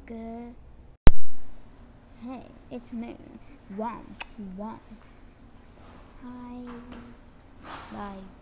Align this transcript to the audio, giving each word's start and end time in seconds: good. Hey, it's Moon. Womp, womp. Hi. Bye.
good. 0.00 0.54
Hey, 2.22 2.46
it's 2.70 2.92
Moon. 2.92 3.38
Womp, 3.76 4.22
womp. 4.56 4.78
Hi. 6.22 6.60
Bye. 7.92 8.41